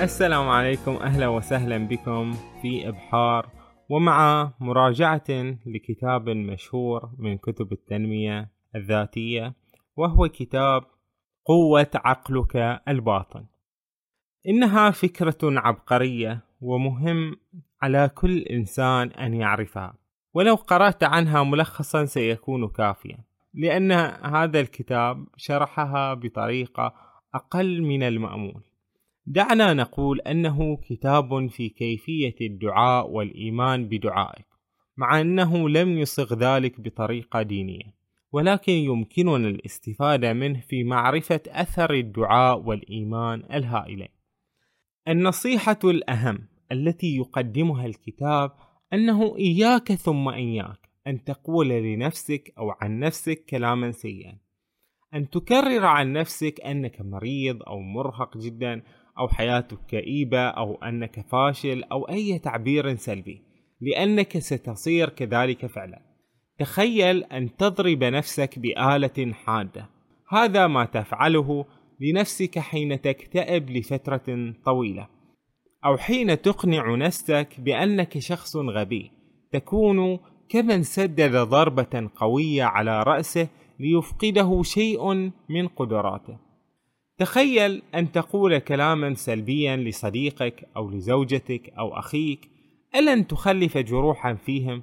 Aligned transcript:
السلام 0.00 0.48
عليكم 0.48 0.96
أهلا 0.96 1.28
وسهلا 1.28 1.78
بكم 1.78 2.32
في 2.62 2.88
إبحار 2.88 3.50
ومع 3.88 4.50
مراجعة 4.60 5.56
لكتاب 5.66 6.28
مشهور 6.28 7.10
من 7.18 7.38
كتب 7.38 7.72
التنمية 7.72 8.50
الذاتية 8.76 9.54
وهو 9.96 10.28
كتاب 10.28 10.82
قوة 11.44 11.90
عقلك 11.94 12.56
الباطن. 12.88 13.44
إنها 14.48 14.90
فكرة 14.90 15.38
عبقرية 15.42 16.44
ومهم 16.60 17.36
على 17.82 18.10
كل 18.14 18.38
إنسان 18.38 19.08
أن 19.08 19.34
يعرفها. 19.34 19.94
ولو 20.34 20.54
قرأت 20.54 21.04
عنها 21.04 21.42
ملخصا 21.42 22.04
سيكون 22.04 22.68
كافيا 22.68 23.18
لأن 23.54 23.92
هذا 24.34 24.60
الكتاب 24.60 25.26
شرحها 25.36 26.14
بطريقة 26.14 26.94
أقل 27.34 27.82
من 27.82 28.02
المأمول. 28.02 28.67
دعنا 29.30 29.74
نقول 29.74 30.20
أنه 30.20 30.76
كتاب 30.76 31.46
في 31.50 31.68
كيفية 31.68 32.34
الدعاء 32.40 33.10
والإيمان 33.10 33.88
بدعائك 33.88 34.46
مع 34.96 35.20
أنه 35.20 35.68
لم 35.68 35.98
يصغ 35.98 36.34
ذلك 36.34 36.80
بطريقة 36.80 37.42
دينية 37.42 37.94
ولكن 38.32 38.72
يمكننا 38.72 39.48
الاستفادة 39.48 40.32
منه 40.32 40.60
في 40.60 40.84
معرفة 40.84 41.40
أثر 41.48 41.94
الدعاء 41.94 42.58
والإيمان 42.60 43.42
الهائلين 43.52 44.08
النصيحة 45.08 45.78
الأهم 45.84 46.48
التي 46.72 47.16
يقدمها 47.16 47.86
الكتاب 47.86 48.52
أنه 48.92 49.36
إياك 49.36 49.92
ثم 49.92 50.28
إياك 50.28 50.88
أن 51.06 51.24
تقول 51.24 51.68
لنفسك 51.68 52.54
أو 52.58 52.70
عن 52.70 52.98
نفسك 52.98 53.44
كلاما 53.44 53.90
سيئا 53.90 54.38
أن 55.14 55.30
تكرر 55.30 55.86
عن 55.86 56.12
نفسك 56.12 56.60
أنك 56.60 57.00
مريض 57.00 57.62
أو 57.62 57.80
مرهق 57.80 58.38
جدا 58.38 58.82
أو 59.18 59.28
حياتك 59.28 59.78
كئيبة 59.88 60.40
أو 60.40 60.74
أنك 60.74 61.26
فاشل 61.30 61.84
أو 61.84 62.08
أي 62.08 62.38
تعبير 62.38 62.96
سلبي 62.96 63.42
لأنك 63.80 64.38
ستصير 64.38 65.08
كذلك 65.08 65.66
فعلا. 65.66 66.02
تخيل 66.58 67.24
أن 67.24 67.56
تضرب 67.56 68.04
نفسك 68.04 68.58
بآلة 68.58 69.32
حادة. 69.32 69.88
هذا 70.30 70.66
ما 70.66 70.84
تفعله 70.84 71.64
لنفسك 72.00 72.58
حين 72.58 73.00
تكتئب 73.00 73.70
لفترة 73.70 74.54
طويلة 74.64 75.08
أو 75.84 75.96
حين 75.96 76.42
تقنع 76.42 76.94
نفسك 76.94 77.48
بأنك 77.58 78.18
شخص 78.18 78.56
غبي. 78.56 79.10
تكون 79.52 80.18
كمن 80.48 80.82
سدد 80.82 81.36
ضربة 81.36 82.10
قوية 82.16 82.64
على 82.64 83.02
رأسه 83.02 83.48
ليفقده 83.80 84.62
شيء 84.62 85.14
من 85.48 85.68
قدراته. 85.76 86.47
تخيل 87.18 87.82
أن 87.94 88.12
تقول 88.12 88.58
كلاما 88.58 89.14
سلبيا 89.14 89.76
لصديقك 89.76 90.68
أو 90.76 90.90
لزوجتك 90.90 91.72
أو 91.78 91.98
أخيك 91.98 92.50
ألن 92.94 93.26
تخلف 93.26 93.78
جروحا 93.78 94.34
فيهم؟ 94.34 94.82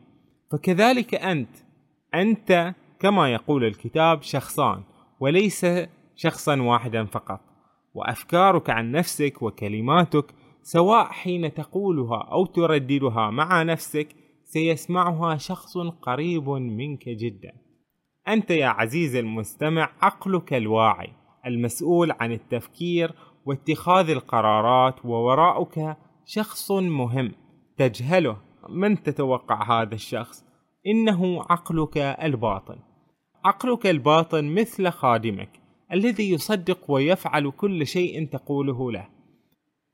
فكذلك 0.52 1.16
أنت 1.16 1.56
أنت 2.16 2.74
كما 3.00 3.34
يقول 3.34 3.64
الكتاب 3.64 4.22
شخصان 4.22 4.84
وليس 5.20 5.66
شخصا 6.16 6.62
واحدا 6.62 7.06
فقط. 7.06 7.40
وأفكارك 7.94 8.70
عن 8.70 8.92
نفسك 8.92 9.42
وكلماتك 9.42 10.34
سواء 10.62 11.06
حين 11.06 11.54
تقولها 11.54 12.28
أو 12.32 12.46
ترددها 12.46 13.30
مع 13.30 13.64
نفسك 13.64 14.08
سيسمعها 14.44 15.38
شخص 15.38 15.78
قريب 15.78 16.50
منك 16.50 17.10
جدا. 17.10 17.52
أنت 18.28 18.52
يا 18.52 18.68
عزيزي 18.68 19.20
المستمع 19.20 19.92
عقلك 20.02 20.54
الواعي. 20.54 21.25
المسؤول 21.46 22.12
عن 22.20 22.32
التفكير 22.32 23.12
واتخاذ 23.46 24.10
القرارات 24.10 25.06
ووراءك 25.06 25.98
شخص 26.26 26.72
مهم 26.72 27.32
تجهله. 27.78 28.38
من 28.70 29.04
تتوقع 29.04 29.82
هذا 29.82 29.96
الشخص؟ 29.96 30.46
إنه 30.88 31.44
عقلك 31.50 31.98
الباطن. 31.98 32.78
عقلك 33.46 33.88
الباطن 33.88 34.46
مثل 34.46 34.90
خادمك 34.90 35.50
الذي 35.94 36.32
يصدق 36.32 36.92
ويفعل 36.92 37.52
كل 37.52 37.88
شيء 37.88 38.28
تقوله 38.28 38.92
له. 38.92 39.08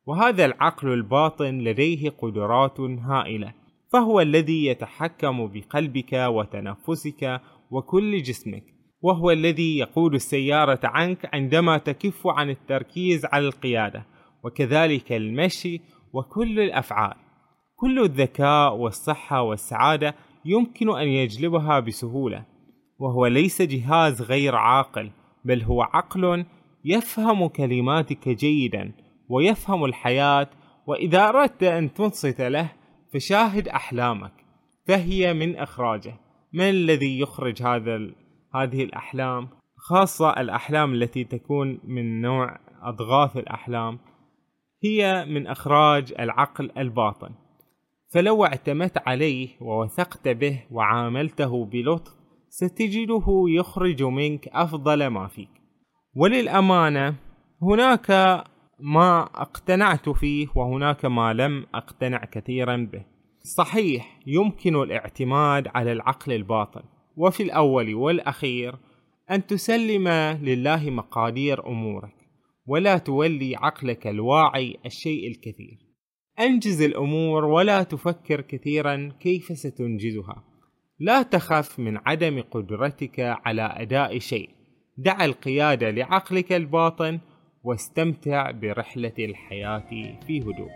وهذا 0.05 0.45
العقل 0.45 0.93
الباطن 0.93 1.57
لديه 1.57 2.09
قدرات 2.09 2.79
هائلة 2.79 3.53
فهو 3.91 4.21
الذي 4.21 4.65
يتحكم 4.65 5.47
بقلبك 5.47 6.13
وتنفسك 6.13 7.41
وكل 7.71 8.21
جسمك. 8.21 8.80
وهو 9.01 9.31
الذي 9.31 9.77
يقود 9.77 10.13
السيارة 10.13 10.79
عنك 10.83 11.29
عندما 11.33 11.77
تكف 11.77 12.27
عن 12.27 12.49
التركيز 12.49 13.25
على 13.25 13.47
القيادة 13.47 14.05
وكذلك 14.43 15.11
المشي 15.11 15.81
وكل 16.13 16.59
الأفعال. 16.59 17.15
كل 17.75 17.99
الذكاء 18.03 18.75
والصحة 18.75 19.41
والسعادة 19.41 20.15
يمكن 20.45 20.97
أن 20.97 21.07
يجلبها 21.07 21.79
بسهولة 21.79 22.45
وهو 22.99 23.25
ليس 23.25 23.61
جهاز 23.61 24.21
غير 24.21 24.55
عاقل 24.55 25.11
بل 25.45 25.61
هو 25.61 25.81
عقل 25.81 26.45
يفهم 26.85 27.47
كلماتك 27.47 28.29
جيدا 28.29 28.91
ويفهم 29.29 29.85
الحياة 29.85 30.49
وإذا 30.87 31.29
أردت 31.29 31.63
أن 31.63 31.93
تنصت 31.93 32.41
له 32.41 32.71
فشاهد 33.13 33.67
أحلامك 33.67 34.33
فهي 34.87 35.33
من 35.33 35.55
إخراجه. 35.55 36.13
من 36.53 36.69
الذي 36.69 37.19
يخرج 37.19 37.63
هذا 37.63 37.95
هذه 38.55 38.83
الأحلام 38.83 39.49
خاصة 39.77 40.29
الأحلام 40.29 40.93
التي 40.93 41.23
تكون 41.23 41.79
من 41.83 42.21
نوع 42.21 42.59
أضغاث 42.81 43.37
الأحلام 43.37 43.99
هي 44.83 45.25
من 45.25 45.47
إخراج 45.47 46.13
العقل 46.19 46.71
الباطن. 46.77 47.29
فلو 48.13 48.45
اعتمدت 48.45 49.07
عليه 49.07 49.49
ووثقت 49.61 50.27
به 50.27 50.63
وعاملته 50.71 51.65
بلطف 51.65 52.11
ستجده 52.49 53.25
يخرج 53.47 54.03
منك 54.03 54.47
أفضل 54.47 55.07
ما 55.07 55.27
فيك. 55.27 55.49
وللأمانة 56.15 57.15
هناك 57.61 58.11
ما 58.79 59.21
اقتنعت 59.21 60.09
فيه 60.09 60.47
وهناك 60.55 61.05
ما 61.05 61.33
لم 61.33 61.65
اقتنع 61.75 62.25
كثيرا 62.25 62.77
به. 62.91 63.05
صحيح 63.43 64.19
يمكن 64.27 64.75
الاعتماد 64.75 65.67
على 65.75 65.91
العقل 65.91 66.33
الباطن. 66.33 66.81
وفي 67.17 67.43
الأول 67.43 67.95
والأخير 67.95 68.75
أن 69.31 69.47
تسلم 69.47 70.07
لله 70.41 70.89
مقادير 70.89 71.67
أمورك 71.67 72.13
ولا 72.65 72.97
تولي 72.97 73.55
عقلك 73.55 74.07
الواعي 74.07 74.77
الشيء 74.85 75.27
الكثير. 75.27 75.77
أنجز 76.39 76.81
الأمور 76.81 77.45
ولا 77.45 77.83
تفكر 77.83 78.41
كثيرا 78.41 79.11
كيف 79.19 79.45
ستنجزها. 79.45 80.43
لا 80.99 81.21
تخف 81.21 81.79
من 81.79 81.97
عدم 82.05 82.41
قدرتك 82.51 83.19
على 83.19 83.73
أداء 83.77 84.19
شيء. 84.19 84.49
دع 84.97 85.25
القيادة 85.25 85.91
لعقلك 85.91 86.53
الباطن 86.53 87.19
واستمتع 87.63 88.51
برحلة 88.51 89.13
الحياة 89.19 90.17
في 90.27 90.41
هدوء. 90.41 90.69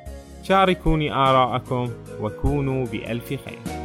شاركوني 0.44 1.14
آراءكم 1.14 1.90
وكونوا 2.22 2.86
بألف 2.86 3.28
خير. 3.28 3.85